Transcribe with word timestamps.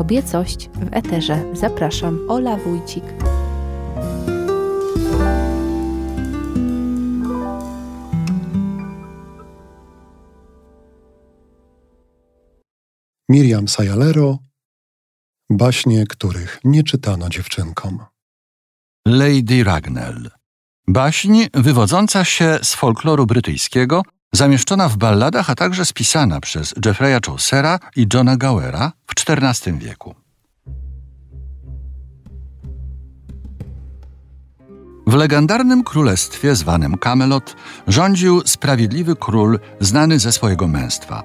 kobiecość 0.00 0.68
w 0.68 0.88
eterze. 0.92 1.44
Zapraszam, 1.52 2.18
Ola 2.28 2.56
Wójcik. 2.56 3.04
Miriam 13.28 13.68
Sajalero, 13.68 14.38
baśnie, 15.50 16.06
których 16.06 16.60
nie 16.64 16.82
czytano 16.82 17.28
dziewczynkom. 17.28 17.98
Lady 19.06 19.64
Ragnell. 19.64 20.30
Baśń 20.88 21.42
wywodząca 21.54 22.24
się 22.24 22.58
z 22.62 22.74
folkloru 22.74 23.26
brytyjskiego, 23.26 24.02
zamieszczona 24.32 24.88
w 24.88 24.96
balladach, 24.96 25.50
a 25.50 25.54
także 25.54 25.84
spisana 25.84 26.40
przez 26.40 26.74
Jeffreya 26.84 27.20
Chaucera 27.26 27.78
i 27.96 28.06
Johna 28.14 28.36
Gowera 28.36 28.92
w 29.06 29.30
XIV 29.30 29.78
wieku. 29.78 30.14
W 35.06 35.14
legendarnym 35.14 35.84
królestwie 35.84 36.56
zwanym 36.56 36.98
Camelot 36.98 37.56
rządził 37.86 38.42
sprawiedliwy 38.44 39.16
król 39.16 39.58
znany 39.80 40.18
ze 40.18 40.32
swojego 40.32 40.68
męstwa. 40.68 41.22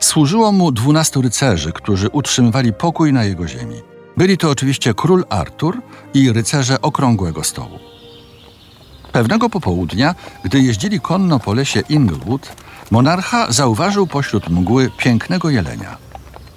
Służyło 0.00 0.52
mu 0.52 0.72
dwunastu 0.72 1.22
rycerzy, 1.22 1.72
którzy 1.72 2.08
utrzymywali 2.08 2.72
pokój 2.72 3.12
na 3.12 3.24
jego 3.24 3.48
ziemi. 3.48 3.76
Byli 4.16 4.38
to 4.38 4.50
oczywiście 4.50 4.94
król 4.94 5.24
Artur 5.28 5.82
i 6.14 6.32
rycerze 6.32 6.80
Okrągłego 6.80 7.44
Stołu. 7.44 7.97
Pewnego 9.12 9.50
popołudnia, 9.50 10.14
gdy 10.42 10.60
jeździli 10.60 11.00
konno 11.00 11.38
po 11.38 11.54
lesie 11.54 11.80
Inglewood, 11.88 12.52
monarcha 12.90 13.52
zauważył 13.52 14.06
pośród 14.06 14.48
mgły 14.48 14.90
pięknego 14.96 15.50
jelenia. 15.50 15.96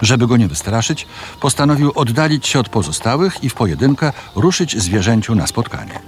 Żeby 0.02 0.28
go 0.28 0.38
nie 0.38 0.48
wystraszyć, 0.48 1.08
postanowił 1.40 1.92
oddalić 1.96 2.48
się 2.48 2.60
od 2.60 2.70
pozostałych 2.70 3.44
i 3.44 3.50
w 3.50 3.54
pojedynkę 3.54 4.14
ruszyć 4.36 4.82
zwierzęciu 4.82 5.36
na 5.36 5.48
spotkanie. 5.48 6.00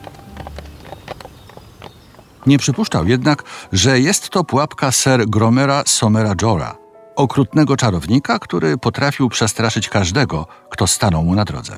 Nie 2.45 2.57
przypuszczał 2.57 3.07
jednak, 3.07 3.43
że 3.71 3.99
jest 3.99 4.29
to 4.29 4.43
pułapka 4.43 4.91
Sir 4.91 5.25
Gromera 5.27 5.83
Somera 5.85 6.33
Jora, 6.41 6.75
okrutnego 7.15 7.77
czarownika, 7.77 8.39
który 8.39 8.77
potrafił 8.77 9.29
przestraszyć 9.29 9.89
każdego, 9.89 10.47
kto 10.69 10.87
stanął 10.87 11.23
mu 11.23 11.35
na 11.35 11.45
drodze. 11.45 11.77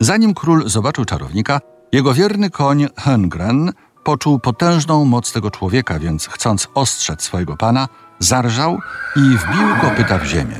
Zanim 0.00 0.34
król 0.34 0.68
zobaczył 0.68 1.04
czarownika, 1.04 1.60
jego 1.92 2.14
wierny 2.14 2.50
koń 2.50 2.86
Hengren 2.96 3.72
poczuł 4.04 4.38
potężną 4.38 5.04
moc 5.04 5.32
tego 5.32 5.50
człowieka, 5.50 5.98
więc 5.98 6.26
chcąc 6.26 6.68
ostrzec 6.74 7.22
swojego 7.22 7.56
pana, 7.56 7.88
zarżał 8.18 8.78
i 9.16 9.20
wbił 9.20 9.76
kopyta 9.80 10.18
w 10.18 10.24
ziemię. 10.24 10.56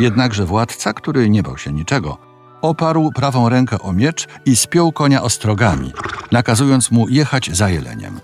Jednakże 0.00 0.46
władca, 0.46 0.92
który 0.92 1.30
nie 1.30 1.42
bał 1.42 1.58
się 1.58 1.72
niczego, 1.72 2.18
oparł 2.62 3.12
prawą 3.12 3.48
rękę 3.48 3.78
o 3.78 3.92
miecz 3.92 4.28
i 4.44 4.56
spiął 4.56 4.92
konia 4.92 5.22
ostrogami, 5.22 5.92
nakazując 6.32 6.90
mu 6.90 7.08
jechać 7.08 7.56
za 7.56 7.68
jeleniem. 7.68 8.20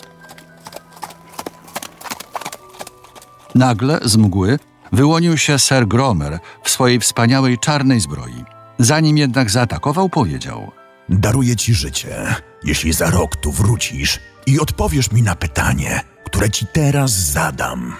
Nagle 3.55 4.01
z 4.05 4.17
mgły 4.17 4.59
wyłonił 4.93 5.39
się 5.39 5.59
Sir 5.59 5.87
Gromer 5.89 6.39
w 6.63 6.70
swojej 6.70 7.01
wspaniałej 7.01 7.59
czarnej 7.59 8.01
zbroi. 8.01 8.45
Zanim 8.79 9.19
jednak 9.19 9.51
zaatakował, 9.51 10.09
powiedział: 10.09 10.73
Daruję 11.13 11.57
ci 11.57 11.75
życie, 11.75 12.35
jeśli 12.65 12.93
za 12.93 13.11
rok 13.11 13.37
tu 13.37 13.53
wrócisz 13.53 14.21
i 14.47 14.61
odpowiesz 14.61 15.13
mi 15.13 15.23
na 15.23 15.35
pytanie, 15.35 16.01
które 16.25 16.51
ci 16.51 16.67
teraz 16.67 17.11
zadam. 17.11 17.97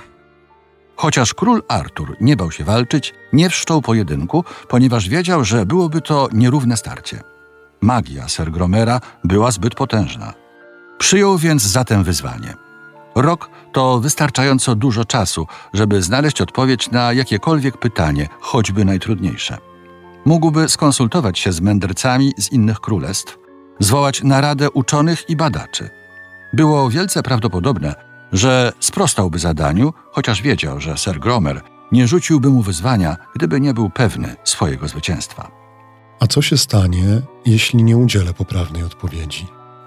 Chociaż 0.97 1.35
król 1.35 1.63
Artur 1.69 2.17
nie 2.21 2.37
bał 2.37 2.51
się 2.51 2.65
walczyć, 2.65 3.15
nie 3.33 3.51
wszczął 3.51 3.83
pojedynku, 3.83 4.45
ponieważ 4.69 5.09
wiedział, 5.09 5.45
że 5.45 5.67
byłoby 5.67 6.01
to 6.01 6.29
nierówne 6.33 6.77
starcie. 6.77 7.21
Magia 7.81 8.29
Sir 8.29 8.51
Gromera 8.51 9.01
była 9.25 9.51
zbyt 9.51 9.75
potężna. 9.75 10.35
Przyjął 10.99 11.39
więc 11.39 11.63
zatem 11.63 12.05
wyzwanie. 12.05 12.55
Rok 13.15 13.51
to 13.73 14.01
wystarczająco 14.01 14.75
dużo 14.75 15.05
czasu, 15.05 15.47
żeby 15.75 16.03
znaleźć 16.03 16.41
odpowiedź 16.41 16.91
na 16.91 17.13
jakiekolwiek 17.13 17.79
pytanie, 17.79 18.29
choćby 18.41 18.85
najtrudniejsze. 18.85 19.72
Mógłby 20.25 20.69
skonsultować 20.69 21.39
się 21.39 21.53
z 21.53 21.61
mędrcami 21.61 22.33
z 22.39 22.53
innych 22.53 22.81
królestw, 22.81 23.39
zwołać 23.81 24.23
naradę 24.23 24.71
uczonych 24.71 25.31
i 25.31 25.37
badaczy. 25.37 25.91
Było 26.53 26.91
wielce 26.91 27.23
prawdopodobne, 27.23 27.95
że 28.33 28.73
sprostałby 28.81 29.39
zadaniu, 29.39 29.93
chociaż 30.11 30.43
wiedział, 30.43 30.81
że 30.81 30.97
Sir 30.97 31.21
Gromer 31.21 31.61
nie 31.93 32.09
rzuciłby 32.09 32.51
mu 32.51 32.63
wyzwania, 32.63 33.17
gdyby 33.35 33.61
nie 33.61 33.75
był 33.75 33.91
pewny 33.91 34.37
swojego 34.45 34.89
zwycięstwa. 34.89 35.51
A 36.21 36.27
co 36.27 36.43
się 36.43 36.59
stanie, 36.59 37.21
jeśli 37.47 37.85
nie 37.85 37.97
udzielę 37.97 38.35
poprawnej 38.35 38.83
odpowiedzi? 38.83 39.47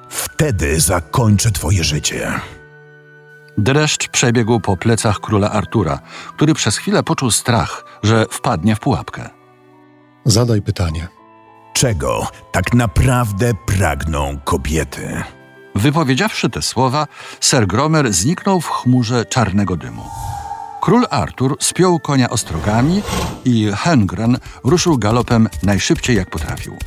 Wtedy 0.10 0.80
zakończę 0.80 1.52
twoje 1.52 1.84
życie. 1.84 2.34
Dreszcz 3.58 4.08
przebiegł 4.08 4.60
po 4.60 4.78
plecach 4.78 5.20
króla 5.20 5.52
Artura, 5.52 6.00
który 6.36 6.54
przez 6.54 6.78
chwilę 6.78 7.04
poczuł 7.04 7.32
strach, 7.32 7.86
że 8.04 8.26
wpadnie 8.30 8.76
w 8.76 8.80
pułapkę. 8.80 9.30
Zadaj 10.28 10.62
pytanie. 10.62 11.08
Czego 11.74 12.28
tak 12.52 12.74
naprawdę 12.74 13.52
pragną 13.66 14.38
kobiety? 14.44 15.24
Wypowiedziawszy 15.76 16.50
te 16.50 16.62
słowa, 16.62 17.08
Sir 17.42 17.68
Gromer 17.68 18.14
zniknął 18.14 18.62
w 18.62 18.70
chmurze 18.70 19.26
czarnego 19.26 19.78
dymu. 19.78 20.04
Król 20.82 21.06
Artur 21.10 21.58
spiął 21.60 22.00
konia 22.00 22.30
ostrogami 22.30 23.02
i 23.46 23.72
Hengren 23.76 24.38
ruszył 24.64 24.98
galopem 24.98 25.50
najszybciej 25.64 26.16
jak 26.16 26.30
potrafił. 26.30 26.78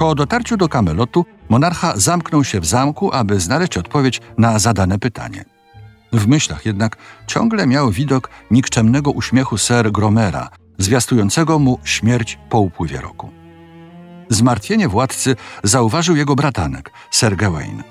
Po 0.00 0.14
dotarciu 0.14 0.56
do 0.56 0.68
Kamelotu 0.68 1.26
monarcha 1.48 1.92
zamknął 1.96 2.44
się 2.44 2.60
w 2.60 2.66
zamku, 2.66 3.12
aby 3.12 3.40
znaleźć 3.40 3.76
odpowiedź 3.76 4.20
na 4.38 4.58
zadane 4.58 4.98
pytanie. 4.98 5.44
W 6.12 6.26
myślach 6.26 6.66
jednak 6.66 6.96
ciągle 7.26 7.66
miał 7.66 7.90
widok 7.90 8.30
nikczemnego 8.50 9.10
uśmiechu 9.10 9.58
Sir 9.58 9.92
Gromera, 9.92 10.48
zwiastującego 10.78 11.58
mu 11.58 11.78
śmierć 11.84 12.38
po 12.50 12.60
upływie 12.60 13.00
roku. 13.00 13.30
Zmartwienie 14.28 14.88
władcy 14.88 15.36
zauważył 15.64 16.16
jego 16.16 16.34
bratanek, 16.36 16.90
Sir 17.10 17.36
Gawain. 17.36 17.82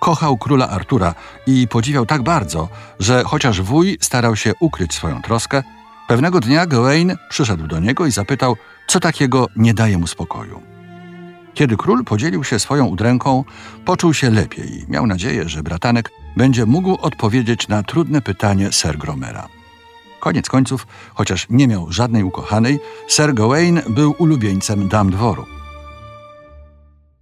Kochał 0.00 0.36
króla 0.36 0.68
Artura 0.68 1.14
i 1.46 1.68
podziwiał 1.68 2.06
tak 2.06 2.22
bardzo, 2.22 2.68
że 3.00 3.24
chociaż 3.24 3.60
wuj 3.60 3.98
starał 4.00 4.36
się 4.36 4.52
ukryć 4.60 4.94
swoją 4.94 5.22
troskę, 5.22 5.62
pewnego 6.08 6.40
dnia 6.40 6.66
Gawain 6.66 7.16
przyszedł 7.28 7.66
do 7.66 7.80
niego 7.80 8.06
i 8.06 8.10
zapytał, 8.10 8.56
co 8.86 9.00
takiego 9.00 9.46
nie 9.56 9.74
daje 9.74 9.98
mu 9.98 10.06
spokoju. 10.06 10.75
Kiedy 11.56 11.76
król 11.76 12.04
podzielił 12.04 12.44
się 12.44 12.58
swoją 12.58 12.86
udręką, 12.86 13.44
poczuł 13.84 14.14
się 14.14 14.30
lepiej 14.30 14.78
i 14.78 14.84
miał 14.88 15.06
nadzieję, 15.06 15.48
że 15.48 15.62
bratanek 15.62 16.10
będzie 16.36 16.66
mógł 16.66 16.94
odpowiedzieć 16.94 17.68
na 17.68 17.82
trudne 17.82 18.22
pytanie 18.22 18.72
Sir 18.72 18.98
Gromera. 18.98 19.48
Koniec 20.20 20.48
końców, 20.48 20.86
chociaż 21.14 21.46
nie 21.50 21.68
miał 21.68 21.92
żadnej 21.92 22.22
ukochanej, 22.24 22.78
Sir 23.08 23.34
Gawain 23.34 23.80
był 23.88 24.14
ulubieńcem 24.18 24.88
dam 24.88 25.10
dworu. 25.10 25.46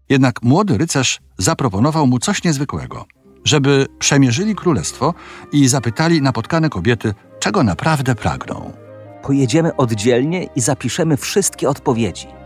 Jednak 0.08 0.42
młody 0.42 0.78
rycerz 0.78 1.20
zaproponował 1.38 2.06
mu 2.06 2.18
coś 2.18 2.44
niezwykłego, 2.44 3.04
żeby 3.44 3.86
przemierzyli 3.98 4.54
królestwo 4.54 5.14
i 5.52 5.68
zapytali 5.68 6.22
napotkane 6.22 6.70
kobiety, 6.70 7.14
czego 7.40 7.62
naprawdę 7.62 8.14
pragną. 8.14 8.72
Pojedziemy 9.22 9.76
oddzielnie 9.76 10.44
i 10.56 10.60
zapiszemy 10.60 11.16
wszystkie 11.16 11.68
odpowiedzi. 11.68 12.43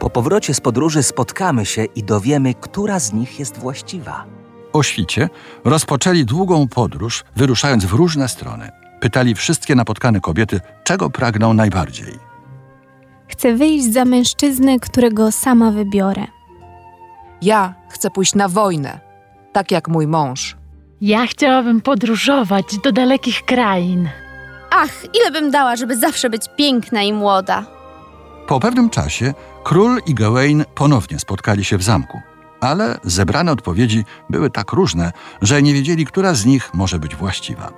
Po 0.00 0.10
powrocie 0.10 0.54
z 0.54 0.60
podróży 0.60 1.02
spotkamy 1.02 1.66
się 1.66 1.84
i 1.84 2.02
dowiemy, 2.04 2.54
która 2.54 3.00
z 3.00 3.12
nich 3.12 3.38
jest 3.38 3.58
właściwa. 3.58 4.24
O 4.72 4.82
świcie 4.82 5.28
rozpoczęli 5.64 6.24
długą 6.24 6.68
podróż, 6.68 7.24
wyruszając 7.36 7.84
w 7.84 7.92
różne 7.92 8.28
strony. 8.28 8.70
Pytali 9.00 9.34
wszystkie 9.34 9.74
napotkane 9.74 10.20
kobiety, 10.20 10.60
czego 10.84 11.10
pragną 11.10 11.54
najbardziej. 11.54 12.18
Chcę 13.28 13.54
wyjść 13.54 13.92
za 13.92 14.04
mężczyznę, 14.04 14.78
którego 14.78 15.32
sama 15.32 15.70
wybiorę. 15.70 16.26
Ja 17.42 17.74
chcę 17.90 18.10
pójść 18.10 18.34
na 18.34 18.48
wojnę, 18.48 19.00
tak 19.52 19.70
jak 19.70 19.88
mój 19.88 20.06
mąż. 20.06 20.56
Ja 21.00 21.26
chciałabym 21.26 21.80
podróżować 21.80 22.78
do 22.84 22.92
dalekich 22.92 23.42
krain. 23.44 24.08
Ach, 24.70 25.04
ile 25.20 25.30
bym 25.30 25.50
dała, 25.50 25.76
żeby 25.76 25.96
zawsze 25.96 26.30
być 26.30 26.42
piękna 26.56 27.02
i 27.02 27.12
młoda. 27.12 27.64
Po 28.46 28.60
pewnym 28.60 28.90
czasie 28.90 29.34
Król 29.64 30.00
i 30.06 30.14
Gawain 30.14 30.64
ponownie 30.74 31.18
spotkali 31.18 31.64
się 31.64 31.78
w 31.78 31.82
zamku, 31.82 32.20
ale 32.60 32.98
zebrane 33.04 33.52
odpowiedzi 33.52 34.04
były 34.30 34.50
tak 34.50 34.72
różne, 34.72 35.12
że 35.42 35.62
nie 35.62 35.74
wiedzieli, 35.74 36.06
która 36.06 36.34
z 36.34 36.44
nich 36.46 36.74
może 36.74 36.98
być 36.98 37.16
właściwa. 37.16 37.72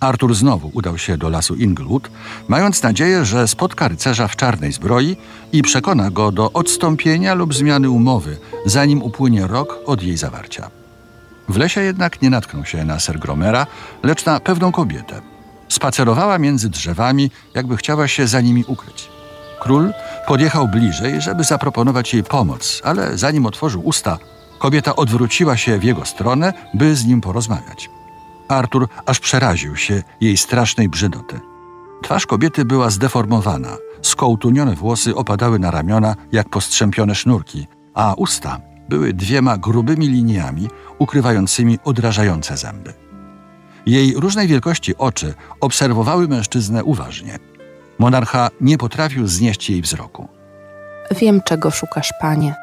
Artur 0.00 0.34
znowu 0.34 0.70
udał 0.74 0.98
się 0.98 1.16
do 1.18 1.28
lasu 1.28 1.54
Inglewood, 1.54 2.10
mając 2.48 2.82
nadzieję, 2.82 3.24
że 3.24 3.48
spotka 3.48 3.88
rycerza 3.88 4.28
w 4.28 4.36
czarnej 4.36 4.72
zbroi 4.72 5.16
i 5.52 5.62
przekona 5.62 6.10
go 6.10 6.32
do 6.32 6.52
odstąpienia 6.52 7.34
lub 7.34 7.54
zmiany 7.54 7.90
umowy, 7.90 8.36
zanim 8.66 9.02
upłynie 9.02 9.46
rok 9.46 9.78
od 9.86 10.02
jej 10.02 10.16
zawarcia. 10.16 10.83
W 11.48 11.56
lesie 11.56 11.80
jednak 11.80 12.22
nie 12.22 12.30
natknął 12.30 12.64
się 12.64 12.84
na 12.84 13.00
Ser 13.00 13.18
Gromera, 13.18 13.66
lecz 14.02 14.24
na 14.24 14.40
pewną 14.40 14.72
kobietę. 14.72 15.20
Spacerowała 15.68 16.38
między 16.38 16.70
drzewami, 16.70 17.30
jakby 17.54 17.76
chciała 17.76 18.08
się 18.08 18.26
za 18.26 18.40
nimi 18.40 18.64
ukryć. 18.68 19.08
Król 19.60 19.92
podjechał 20.26 20.68
bliżej, 20.68 21.20
żeby 21.20 21.44
zaproponować 21.44 22.14
jej 22.14 22.22
pomoc, 22.22 22.82
ale 22.84 23.18
zanim 23.18 23.46
otworzył 23.46 23.86
usta, 23.86 24.18
kobieta 24.58 24.96
odwróciła 24.96 25.56
się 25.56 25.78
w 25.78 25.84
jego 25.84 26.04
stronę, 26.04 26.52
by 26.74 26.96
z 26.96 27.04
nim 27.04 27.20
porozmawiać. 27.20 27.90
Artur 28.48 28.88
aż 29.06 29.20
przeraził 29.20 29.76
się 29.76 30.02
jej 30.20 30.36
strasznej 30.36 30.88
brzydoty. 30.88 31.40
Twarz 32.02 32.26
kobiety 32.26 32.64
była 32.64 32.90
zdeformowana, 32.90 33.76
skołtunione 34.02 34.74
włosy 34.74 35.14
opadały 35.14 35.58
na 35.58 35.70
ramiona 35.70 36.16
jak 36.32 36.48
postrzępione 36.48 37.14
sznurki, 37.14 37.66
a 37.94 38.14
usta 38.14 38.60
były 38.88 39.12
dwiema 39.12 39.58
grubymi 39.58 40.08
liniami 40.08 40.68
ukrywającymi 40.98 41.78
odrażające 41.84 42.56
zęby. 42.56 42.92
Jej 43.86 44.14
różnej 44.14 44.48
wielkości 44.48 44.96
oczy 44.96 45.34
obserwowały 45.60 46.28
mężczyznę 46.28 46.84
uważnie. 46.84 47.38
Monarcha 47.98 48.48
nie 48.60 48.78
potrafił 48.78 49.26
znieść 49.26 49.70
jej 49.70 49.82
wzroku. 49.82 50.28
Wiem, 51.10 51.40
czego 51.44 51.70
szukasz, 51.70 52.12
panie. 52.20 52.54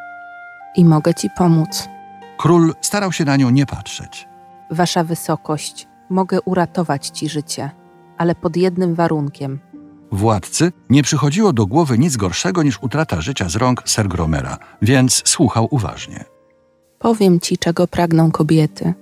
I 0.76 0.86
mogę 0.86 1.14
ci 1.14 1.30
pomóc. 1.38 1.88
Król 2.38 2.74
starał 2.82 3.12
się 3.12 3.26
na 3.26 3.36
nią 3.36 3.50
nie 3.50 3.66
patrzeć. 3.66 4.28
Wasza 4.72 5.04
wysokość, 5.04 5.88
mogę 6.10 6.42
uratować 6.42 7.08
ci 7.08 7.30
życie, 7.30 7.72
ale 8.18 8.36
pod 8.36 8.58
jednym 8.58 8.96
warunkiem. 8.96 9.60
Władcy 10.12 10.72
nie 10.90 11.04
przychodziło 11.04 11.54
do 11.54 11.66
głowy 11.66 11.98
nic 11.98 12.18
gorszego 12.18 12.64
niż 12.64 12.78
utrata 12.82 13.22
życia 13.22 13.50
z 13.50 13.56
rąk 13.56 13.84
Ser 13.86 14.08
Gromera, 14.08 14.58
więc 14.82 15.22
słuchał 15.26 15.68
uważnie. 15.72 16.26
Powiem 17.00 17.40
ci, 17.40 17.58
czego 17.58 17.88
pragną 17.88 18.32
kobiety, 18.32 18.94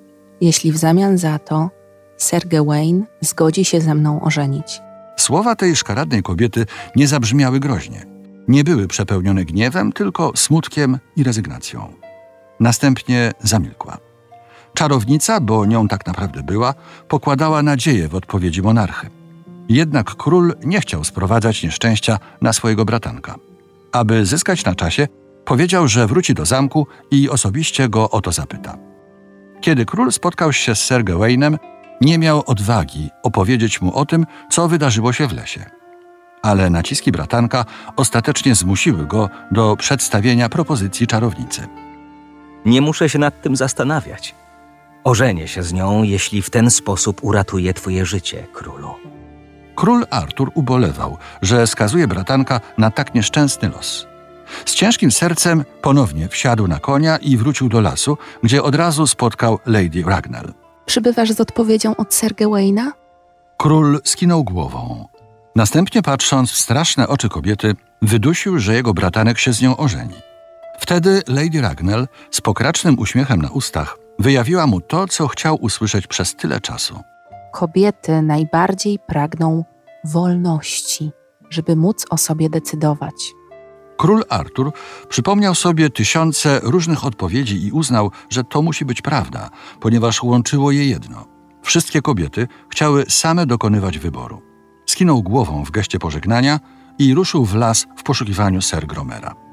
jeśli 0.42 0.72
w 0.72 0.78
zamian 0.78 1.18
za 1.18 1.40
to 1.40 1.70
Sir 2.18 2.48
Gawain 2.48 3.06
zgodzi 3.22 3.66
się 3.66 3.82
ze 3.82 3.96
mną 3.96 4.22
ożenić. 4.22 4.82
Słowa 5.18 5.56
tej 5.56 5.76
szkaradnej 5.76 6.24
kobiety 6.24 6.66
nie 6.96 7.08
zabrzmiały 7.08 7.60
groźnie. 7.60 8.06
Nie 8.48 8.64
były 8.64 8.88
przepełnione 8.88 9.46
gniewem, 9.46 9.94
tylko 9.94 10.32
smutkiem 10.36 11.00
i 11.16 11.24
rezygnacją. 11.24 11.94
Następnie 12.60 13.32
zamilkła. 13.40 13.98
Czarownica, 14.74 15.40
bo 15.40 15.66
nią 15.66 15.88
tak 15.88 16.08
naprawdę 16.08 16.44
była, 16.44 16.74
pokładała 17.08 17.64
nadzieję 17.64 18.08
w 18.08 18.16
odpowiedzi 18.16 18.62
monarchy. 18.62 19.19
Jednak 19.70 20.16
król 20.16 20.54
nie 20.64 20.82
chciał 20.82 21.04
sprowadzać 21.04 21.64
nieszczęścia 21.64 22.20
na 22.42 22.54
swojego 22.54 22.86
bratanka. 22.86 23.36
Aby 23.92 24.26
zyskać 24.26 24.66
na 24.66 24.76
czasie, 24.76 25.08
powiedział, 25.46 25.88
że 25.88 26.08
wróci 26.08 26.34
do 26.34 26.46
zamku 26.46 26.88
i 27.12 27.30
osobiście 27.30 27.90
go 27.90 28.10
o 28.10 28.22
to 28.22 28.32
zapyta. 28.32 28.78
Kiedy 29.62 29.86
król 29.86 30.12
spotkał 30.12 30.54
się 30.54 30.76
z 30.76 30.80
Sir 30.80 31.04
Gawainem, 31.04 31.58
nie 32.02 32.18
miał 32.18 32.44
odwagi 32.46 33.10
opowiedzieć 33.24 33.82
mu 33.82 33.96
o 33.96 34.06
tym, 34.06 34.26
co 34.52 34.68
wydarzyło 34.68 35.14
się 35.14 35.28
w 35.28 35.34
lesie. 35.34 35.66
Ale 36.42 36.70
naciski 36.70 37.12
bratanka 37.12 37.66
ostatecznie 37.96 38.56
zmusiły 38.56 39.06
go 39.06 39.30
do 39.52 39.76
przedstawienia 39.76 40.50
propozycji 40.50 41.08
czarownicy. 41.08 41.68
Nie 42.66 42.82
muszę 42.82 43.10
się 43.10 43.20
nad 43.20 43.42
tym 43.42 43.56
zastanawiać. 43.56 44.36
Ożenię 45.04 45.48
się 45.48 45.64
z 45.64 45.74
nią, 45.74 46.04
jeśli 46.04 46.42
w 46.42 46.50
ten 46.50 46.72
sposób 46.72 47.24
uratuję 47.24 47.74
twoje 47.74 48.06
życie, 48.06 48.48
królu. 48.54 49.19
Król 49.80 50.06
Artur 50.10 50.52
ubolewał, 50.54 51.18
że 51.42 51.68
skazuje 51.68 52.08
bratanka 52.08 52.62
na 52.78 52.92
tak 52.92 53.16
nieszczęsny 53.16 53.70
los. 53.70 54.08
Z 54.66 54.74
ciężkim 54.74 55.12
sercem 55.12 55.64
ponownie 55.82 56.28
wsiadł 56.28 56.68
na 56.68 56.80
konia 56.80 57.18
i 57.18 57.38
wrócił 57.38 57.70
do 57.70 57.82
lasu, 57.82 58.18
gdzie 58.44 58.64
od 58.64 58.76
razu 58.76 59.08
spotkał 59.08 59.60
Lady 59.66 60.04
Ragnell. 60.06 60.54
Przybywasz 60.86 61.32
z 61.32 61.42
odpowiedzią 61.42 61.96
od 61.96 62.14
Sir 62.14 62.36
Gawaina? 62.36 62.92
Król 63.58 64.00
skinął 64.04 64.44
głową. 64.44 65.08
Następnie, 65.56 66.02
patrząc 66.02 66.52
w 66.52 66.58
straszne 66.58 67.08
oczy 67.08 67.30
kobiety, 67.30 67.76
wydusił, 68.02 68.60
że 68.60 68.74
jego 68.74 68.94
bratanek 68.94 69.40
się 69.40 69.54
z 69.54 69.62
nią 69.62 69.78
ożeni. 69.78 70.16
Wtedy 70.80 71.22
Lady 71.28 71.62
Ragnell 71.62 72.08
z 72.32 72.42
pokracznym 72.42 73.00
uśmiechem 73.00 73.42
na 73.42 73.50
ustach 73.50 73.98
wyjawiła 74.20 74.68
mu 74.68 74.82
to, 74.82 75.08
co 75.08 75.28
chciał 75.28 75.56
usłyszeć 75.56 76.08
przez 76.08 76.36
tyle 76.36 76.62
czasu. 76.62 77.04
Kobiety 77.54 78.22
najbardziej 78.22 79.00
pragną 79.08 79.64
wolności, 80.04 81.12
żeby 81.50 81.76
móc 81.76 82.06
o 82.10 82.18
sobie 82.18 82.50
decydować. 82.50 83.34
Król 83.98 84.24
Artur 84.30 84.72
przypomniał 85.10 85.56
sobie 85.56 85.90
tysiące 85.90 86.60
różnych 86.64 87.06
odpowiedzi 87.06 87.68
i 87.68 87.72
uznał, 87.72 88.12
że 88.30 88.44
to 88.44 88.62
musi 88.62 88.86
być 88.86 89.02
prawda, 89.02 89.50
ponieważ 89.80 90.24
łączyło 90.24 90.72
je 90.72 90.90
jedno. 90.90 91.26
Wszystkie 91.62 92.02
kobiety 92.02 92.48
chciały 92.70 93.06
same 93.10 93.46
dokonywać 93.46 94.00
wyboru. 94.00 94.42
Skinął 94.86 95.24
głową 95.24 95.66
w 95.66 95.72
geście 95.72 96.00
pożegnania 96.00 96.60
i 97.00 97.14
ruszył 97.14 97.46
w 97.46 97.56
las 97.56 97.88
w 97.98 98.04
poszukiwaniu 98.04 98.62
Ser 98.62 98.88
Gromera. 98.88 99.49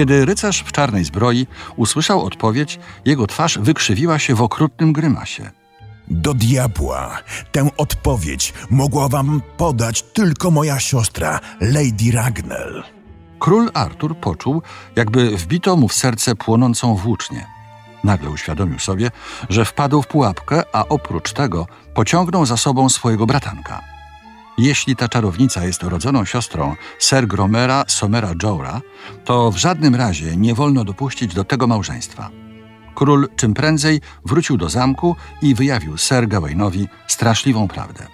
Kiedy 0.00 0.24
rycerz 0.24 0.60
w 0.66 0.72
czarnej 0.72 1.04
zbroi 1.04 1.46
usłyszał 1.76 2.24
odpowiedź, 2.24 2.78
jego 3.04 3.26
twarz 3.26 3.58
wykrzywiła 3.58 4.18
się 4.18 4.34
w 4.34 4.42
okrutnym 4.42 4.92
grymasie. 4.92 5.50
Do 6.08 6.34
diabła! 6.34 7.18
Tę 7.52 7.68
odpowiedź 7.76 8.52
mogła 8.70 9.08
wam 9.08 9.42
podać 9.56 10.02
tylko 10.02 10.50
moja 10.50 10.80
siostra, 10.80 11.40
Lady 11.60 12.12
Ragnell. 12.12 12.82
Król 13.38 13.70
Artur 13.74 14.16
poczuł, 14.16 14.62
jakby 14.96 15.36
wbito 15.36 15.76
mu 15.76 15.88
w 15.88 15.94
serce 15.94 16.34
płonącą 16.34 16.94
włócznię. 16.94 17.46
Nagle 18.04 18.30
uświadomił 18.30 18.78
sobie, 18.78 19.10
że 19.48 19.64
wpadł 19.64 20.02
w 20.02 20.06
pułapkę, 20.06 20.62
a 20.72 20.88
oprócz 20.88 21.32
tego 21.32 21.66
pociągnął 21.94 22.46
za 22.46 22.56
sobą 22.56 22.88
swojego 22.88 23.26
bratanka. 23.26 23.99
Jeśli 24.60 24.96
ta 24.96 25.08
czarownica 25.08 25.64
jest 25.64 25.82
rodzoną 25.82 26.24
siostrą 26.24 26.76
Ser 26.98 27.26
Gromera 27.26 27.84
Somera 27.88 28.32
Jora, 28.42 28.80
to 29.24 29.50
w 29.50 29.56
żadnym 29.56 29.94
razie 29.94 30.36
nie 30.36 30.54
wolno 30.54 30.84
dopuścić 30.84 31.34
do 31.34 31.44
tego 31.44 31.66
małżeństwa. 31.66 32.30
Król 32.94 33.28
czym 33.36 33.54
prędzej 33.54 34.00
wrócił 34.24 34.56
do 34.56 34.68
zamku 34.68 35.16
i 35.42 35.54
wyjawił 35.54 35.98
Ser 35.98 36.28
Gawainowi 36.28 36.88
straszliwą 37.06 37.68
prawdę. 37.68 38.06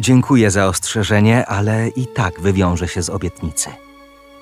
Dziękuję 0.00 0.50
za 0.50 0.66
ostrzeżenie, 0.66 1.46
ale 1.46 1.88
i 1.88 2.06
tak 2.06 2.40
wywiążę 2.40 2.88
się 2.88 3.02
z 3.02 3.10
obietnicy. 3.10 3.70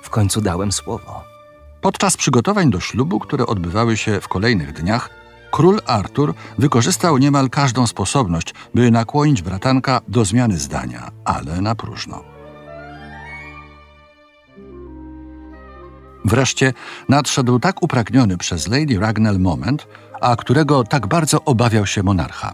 W 0.02 0.10
końcu 0.10 0.40
dałem 0.40 0.72
słowo. 0.72 1.24
Podczas 1.80 2.16
przygotowań 2.16 2.70
do 2.70 2.80
ślubu, 2.80 3.20
które 3.20 3.46
odbywały 3.46 3.96
się 3.96 4.20
w 4.20 4.28
kolejnych 4.28 4.72
dniach, 4.72 5.19
król 5.50 5.80
Artur 5.86 6.34
wykorzystał 6.58 7.18
niemal 7.18 7.50
każdą 7.50 7.86
sposobność, 7.86 8.54
by 8.74 8.90
nakłonić 8.90 9.42
bratanka 9.42 10.00
do 10.08 10.24
zmiany 10.24 10.58
zdania, 10.58 11.10
ale 11.24 11.60
na 11.60 11.74
próżno. 11.74 12.24
Wreszcie 16.24 16.72
nadszedł 17.08 17.58
tak 17.58 17.82
upragniony 17.82 18.36
przez 18.36 18.68
Lady 18.68 18.98
Ragnell 18.98 19.38
moment, 19.38 19.86
a 20.20 20.36
którego 20.36 20.84
tak 20.84 21.06
bardzo 21.06 21.44
obawiał 21.44 21.86
się 21.86 22.02
monarcha. 22.02 22.52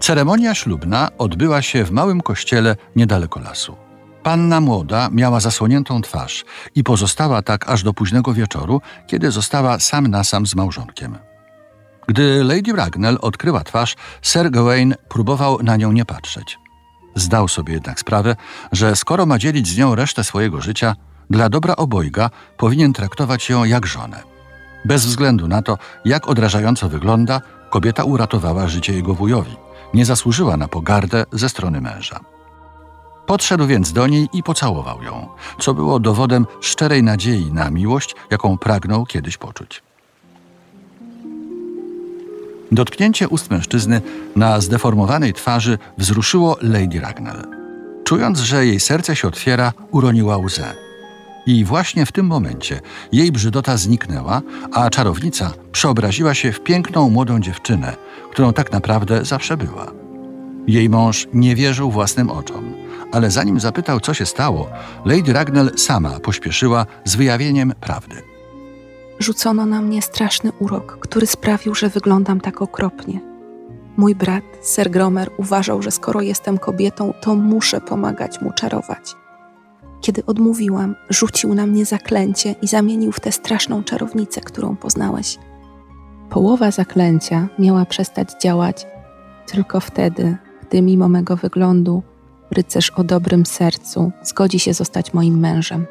Ceremonia 0.00 0.54
ślubna 0.54 1.08
odbyła 1.18 1.62
się 1.62 1.84
w 1.84 1.90
małym 1.90 2.20
kościele 2.20 2.76
niedaleko 2.96 3.40
lasu. 3.40 3.76
Panna 4.22 4.60
młoda 4.60 5.08
miała 5.12 5.40
zasłoniętą 5.40 6.02
twarz 6.02 6.44
i 6.74 6.84
pozostała 6.84 7.42
tak 7.42 7.68
aż 7.70 7.82
do 7.82 7.94
późnego 7.94 8.34
wieczoru, 8.34 8.80
kiedy 9.06 9.30
została 9.30 9.78
sam 9.78 10.06
na 10.06 10.24
sam 10.24 10.46
z 10.46 10.54
małżonkiem. 10.54 11.29
Gdy 12.10 12.44
Lady 12.44 12.72
Ragnell 12.72 13.18
odkryła 13.20 13.64
twarz, 13.64 13.96
Sir 14.22 14.50
Gawain 14.50 14.94
próbował 15.08 15.62
na 15.62 15.76
nią 15.76 15.92
nie 15.92 16.04
patrzeć. 16.04 16.58
Zdał 17.14 17.48
sobie 17.48 17.74
jednak 17.74 18.00
sprawę, 18.00 18.36
że 18.72 18.96
skoro 18.96 19.26
ma 19.26 19.38
dzielić 19.38 19.68
z 19.68 19.78
nią 19.78 19.94
resztę 19.94 20.24
swojego 20.24 20.60
życia, 20.60 20.96
dla 21.30 21.48
dobra 21.48 21.76
obojga 21.76 22.30
powinien 22.56 22.92
traktować 22.92 23.50
ją 23.50 23.64
jak 23.64 23.86
żonę. 23.86 24.22
Bez 24.84 25.06
względu 25.06 25.48
na 25.48 25.62
to, 25.62 25.78
jak 26.04 26.28
odrażająco 26.28 26.88
wygląda, 26.88 27.40
kobieta 27.70 28.04
uratowała 28.04 28.68
życie 28.68 28.92
jego 28.92 29.14
wujowi. 29.14 29.56
Nie 29.94 30.04
zasłużyła 30.04 30.56
na 30.56 30.68
pogardę 30.68 31.24
ze 31.32 31.48
strony 31.48 31.80
męża. 31.80 32.20
Podszedł 33.26 33.66
więc 33.66 33.92
do 33.92 34.06
niej 34.06 34.28
i 34.32 34.42
pocałował 34.42 35.02
ją, 35.02 35.28
co 35.60 35.74
było 35.74 36.00
dowodem 36.00 36.46
szczerej 36.60 37.02
nadziei 37.02 37.52
na 37.52 37.70
miłość, 37.70 38.14
jaką 38.30 38.58
pragnął 38.58 39.06
kiedyś 39.06 39.36
poczuć. 39.36 39.89
Dotknięcie 42.72 43.28
ust 43.28 43.50
mężczyzny 43.50 44.02
na 44.36 44.60
zdeformowanej 44.60 45.32
twarzy 45.32 45.78
wzruszyło 45.98 46.56
Lady 46.62 47.00
Ragnell. 47.00 47.44
Czując, 48.04 48.38
że 48.38 48.66
jej 48.66 48.80
serce 48.80 49.16
się 49.16 49.28
otwiera, 49.28 49.72
uroniła 49.90 50.36
łzę. 50.36 50.74
I 51.46 51.64
właśnie 51.64 52.06
w 52.06 52.12
tym 52.12 52.26
momencie 52.26 52.80
jej 53.12 53.32
brzydota 53.32 53.76
zniknęła, 53.76 54.42
a 54.72 54.90
czarownica 54.90 55.52
przeobraziła 55.72 56.34
się 56.34 56.52
w 56.52 56.60
piękną 56.60 57.10
młodą 57.10 57.40
dziewczynę, 57.40 57.96
którą 58.32 58.52
tak 58.52 58.72
naprawdę 58.72 59.24
zawsze 59.24 59.56
była. 59.56 59.86
Jej 60.66 60.88
mąż 60.88 61.28
nie 61.34 61.56
wierzył 61.56 61.90
własnym 61.90 62.30
oczom, 62.30 62.74
ale 63.12 63.30
zanim 63.30 63.60
zapytał, 63.60 64.00
co 64.00 64.14
się 64.14 64.26
stało, 64.26 64.70
Lady 65.04 65.32
Ragnell 65.32 65.70
sama 65.76 66.20
pośpieszyła 66.20 66.86
z 67.04 67.16
wyjawieniem 67.16 67.72
prawdy. 67.80 68.29
Rzucono 69.20 69.66
na 69.66 69.82
mnie 69.82 70.02
straszny 70.02 70.52
urok, 70.58 70.98
który 71.00 71.26
sprawił, 71.26 71.74
że 71.74 71.88
wyglądam 71.88 72.40
tak 72.40 72.62
okropnie. 72.62 73.20
Mój 73.96 74.14
brat, 74.14 74.44
Sir 74.62 74.90
Gromer, 74.90 75.30
uważał, 75.36 75.82
że 75.82 75.90
skoro 75.90 76.20
jestem 76.20 76.58
kobietą, 76.58 77.12
to 77.20 77.34
muszę 77.34 77.80
pomagać 77.80 78.40
mu 78.40 78.52
czarować. 78.52 79.14
Kiedy 80.00 80.26
odmówiłam, 80.26 80.94
rzucił 81.10 81.54
na 81.54 81.66
mnie 81.66 81.84
zaklęcie 81.84 82.54
i 82.62 82.66
zamienił 82.66 83.12
w 83.12 83.20
tę 83.20 83.32
straszną 83.32 83.84
czarownicę, 83.84 84.40
którą 84.40 84.76
poznałeś. 84.76 85.38
Połowa 86.30 86.70
zaklęcia 86.70 87.48
miała 87.58 87.84
przestać 87.84 88.28
działać 88.42 88.86
tylko 89.46 89.80
wtedy, 89.80 90.36
gdy 90.62 90.82
mimo 90.82 91.08
mego 91.08 91.36
wyglądu 91.36 92.02
rycerz 92.50 92.90
o 92.90 93.04
dobrym 93.04 93.46
sercu 93.46 94.12
zgodzi 94.22 94.58
się 94.58 94.74
zostać 94.74 95.14
moim 95.14 95.38
mężem. 95.38 95.86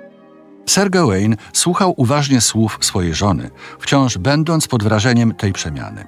Sir 0.70 0.90
Gawain 0.90 1.36
słuchał 1.54 1.94
uważnie 1.98 2.42
słów 2.42 2.78
swojej 2.82 3.14
żony, 3.14 3.50
wciąż 3.80 4.18
będąc 4.18 4.68
pod 4.68 4.84
wrażeniem 4.84 5.36
tej 5.36 5.54
przemiany. 5.54 6.06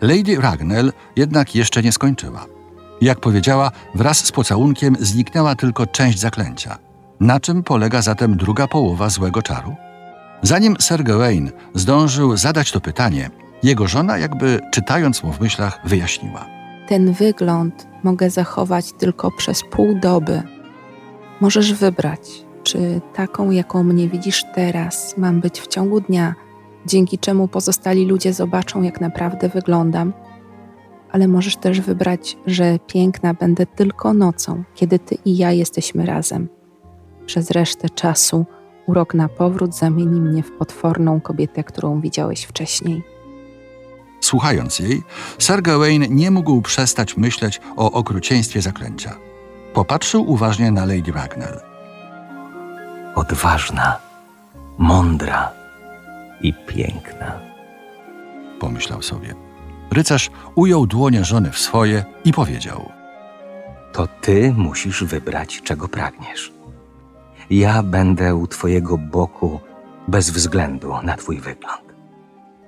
Lady 0.00 0.40
Ragnell 0.40 0.92
jednak 1.16 1.54
jeszcze 1.54 1.82
nie 1.82 1.92
skończyła. 1.92 2.46
Jak 3.00 3.20
powiedziała, 3.20 3.70
wraz 3.94 4.24
z 4.24 4.32
pocałunkiem 4.32 4.96
zniknęła 5.00 5.54
tylko 5.54 5.86
część 5.86 6.18
zaklęcia. 6.18 6.78
Na 7.20 7.40
czym 7.40 7.62
polega 7.62 8.02
zatem 8.02 8.36
druga 8.36 8.66
połowa 8.66 9.08
złego 9.08 9.42
czaru? 9.42 9.76
Zanim 10.42 10.76
Sir 10.80 11.04
Gawain 11.04 11.50
zdążył 11.74 12.36
zadać 12.36 12.72
to 12.72 12.80
pytanie, 12.80 13.30
jego 13.62 13.88
żona, 13.88 14.18
jakby 14.18 14.60
czytając 14.72 15.22
mu 15.22 15.32
w 15.32 15.40
myślach, 15.40 15.80
wyjaśniła. 15.84 16.46
Ten 16.88 17.12
wygląd 17.12 17.86
mogę 18.02 18.30
zachować 18.30 18.92
tylko 18.92 19.30
przez 19.30 19.62
pół 19.70 19.94
doby. 19.94 20.42
Możesz 21.40 21.72
wybrać, 21.72 22.47
czy 22.62 23.00
taką, 23.14 23.50
jaką 23.50 23.82
mnie 23.82 24.08
widzisz 24.08 24.44
teraz, 24.54 25.14
mam 25.18 25.40
być 25.40 25.60
w 25.60 25.66
ciągu 25.66 26.00
dnia, 26.00 26.34
dzięki 26.86 27.18
czemu 27.18 27.48
pozostali 27.48 28.06
ludzie 28.06 28.32
zobaczą, 28.32 28.82
jak 28.82 29.00
naprawdę 29.00 29.48
wyglądam. 29.48 30.12
Ale 31.12 31.28
możesz 31.28 31.56
też 31.56 31.80
wybrać, 31.80 32.36
że 32.46 32.78
piękna 32.86 33.34
będę 33.34 33.66
tylko 33.66 34.14
nocą, 34.14 34.64
kiedy 34.74 34.98
ty 34.98 35.14
i 35.24 35.36
ja 35.36 35.52
jesteśmy 35.52 36.06
razem. 36.06 36.48
Przez 37.26 37.50
resztę 37.50 37.90
czasu 37.90 38.46
urok 38.86 39.14
na 39.14 39.28
powrót 39.28 39.76
zamieni 39.76 40.20
mnie 40.20 40.42
w 40.42 40.52
potworną 40.52 41.20
kobietę, 41.20 41.64
którą 41.64 42.00
widziałeś 42.00 42.44
wcześniej. 42.44 43.02
Słuchając 44.20 44.78
jej, 44.78 45.02
Sir 45.38 45.62
Gawain 45.62 46.06
nie 46.10 46.30
mógł 46.30 46.62
przestać 46.62 47.16
myśleć 47.16 47.60
o 47.76 47.92
okrucieństwie 47.92 48.62
zaklęcia. 48.62 49.16
Popatrzył 49.74 50.30
uważnie 50.30 50.70
na 50.70 50.84
Lady 50.84 51.12
Ragnell. 51.12 51.60
Odważna, 53.18 53.98
mądra 54.78 55.52
i 56.40 56.54
piękna. 56.54 57.40
Pomyślał 58.60 59.02
sobie. 59.02 59.34
Rycerz 59.92 60.30
ujął 60.54 60.86
dłonie 60.86 61.24
żony 61.24 61.50
w 61.50 61.58
swoje 61.58 62.04
i 62.24 62.32
powiedział: 62.32 62.92
To 63.92 64.08
ty 64.20 64.54
musisz 64.56 65.04
wybrać, 65.04 65.62
czego 65.62 65.88
pragniesz. 65.88 66.52
Ja 67.50 67.82
będę 67.82 68.34
u 68.34 68.46
twojego 68.46 68.98
boku 68.98 69.60
bez 70.08 70.30
względu 70.30 70.94
na 71.02 71.16
twój 71.16 71.40
wygląd. 71.40 71.82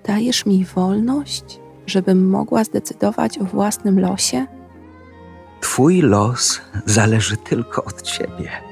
Dajesz 0.07 0.47
mi 0.47 0.65
wolność, 0.65 1.61
żebym 1.87 2.29
mogła 2.29 2.65
zdecydować 2.65 3.39
o 3.39 3.45
własnym 3.45 4.01
losie? 4.01 4.47
Twój 5.61 6.03
los 6.03 6.61
zależy 6.87 7.37
tylko 7.37 7.85
od 7.85 8.03
ciebie. 8.03 8.70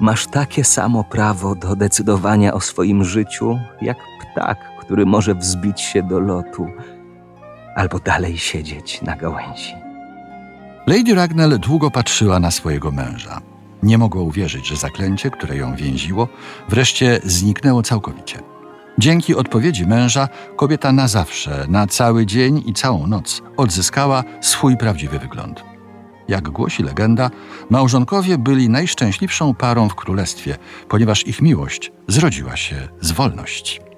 Masz 0.00 0.26
takie 0.26 0.64
samo 0.64 1.04
prawo 1.04 1.54
do 1.54 1.76
decydowania 1.76 2.54
o 2.54 2.60
swoim 2.60 3.04
życiu, 3.04 3.58
jak 3.82 3.96
ptak, 4.20 4.58
który 4.80 5.06
może 5.06 5.34
wzbić 5.34 5.80
się 5.80 6.02
do 6.02 6.20
lotu 6.20 6.66
albo 7.76 7.98
dalej 7.98 8.38
siedzieć 8.38 9.02
na 9.02 9.16
gałęzi. 9.16 9.74
Lady 10.86 11.14
Ragnell 11.14 11.58
długo 11.58 11.90
patrzyła 11.90 12.40
na 12.40 12.50
swojego 12.50 12.90
męża. 12.90 13.40
Nie 13.82 13.98
mogła 13.98 14.22
uwierzyć, 14.22 14.66
że 14.68 14.76
zaklęcie, 14.76 15.30
które 15.30 15.56
ją 15.56 15.76
więziło, 15.76 16.28
wreszcie 16.68 17.20
zniknęło 17.24 17.82
całkowicie. 17.82 18.38
Dzięki 18.98 19.34
odpowiedzi 19.34 19.86
męża 19.86 20.28
kobieta 20.56 20.92
na 20.92 21.08
zawsze, 21.08 21.64
na 21.68 21.86
cały 21.86 22.26
dzień 22.26 22.62
i 22.66 22.72
całą 22.72 23.06
noc 23.06 23.42
odzyskała 23.56 24.24
swój 24.40 24.76
prawdziwy 24.76 25.18
wygląd. 25.18 25.69
Jak 26.30 26.48
głosi 26.48 26.82
legenda, 26.82 27.30
małżonkowie 27.70 28.38
byli 28.38 28.68
najszczęśliwszą 28.68 29.54
parą 29.54 29.88
w 29.88 29.94
królestwie, 29.94 30.56
ponieważ 30.88 31.26
ich 31.26 31.42
miłość 31.42 31.92
zrodziła 32.08 32.56
się 32.56 32.88
z 33.00 33.12
wolności. 33.12 33.89